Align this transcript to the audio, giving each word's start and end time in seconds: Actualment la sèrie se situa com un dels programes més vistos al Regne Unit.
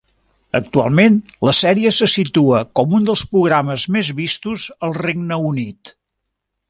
Actualment 0.59 1.17
la 1.47 1.51
sèrie 1.57 1.91
se 1.97 2.09
situa 2.13 2.61
com 2.79 2.95
un 3.01 3.05
dels 3.11 3.23
programes 3.35 3.85
més 3.97 4.11
vistos 4.21 4.65
al 4.89 4.97
Regne 5.01 5.39
Unit. 5.51 5.93